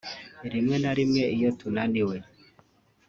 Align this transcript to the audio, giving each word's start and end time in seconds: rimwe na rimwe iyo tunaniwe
rimwe 0.51 0.75
na 0.83 0.91
rimwe 0.97 1.23
iyo 1.35 1.49
tunaniwe 1.59 2.15